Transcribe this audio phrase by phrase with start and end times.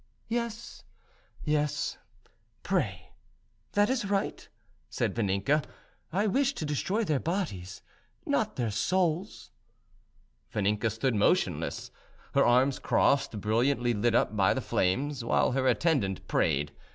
[0.29, 0.83] "Yes,
[1.43, 1.99] yes,
[2.63, 3.11] pray;
[3.73, 4.49] that is right,"
[4.89, 5.63] said Vaninka.
[6.11, 7.83] "I wish to destroy their bodies,
[8.25, 9.51] not their souls."
[10.51, 11.91] Vaninka stood motionless,
[12.33, 16.71] her arms crossed, brilliantly lit up by the flames, while her attendant prayed.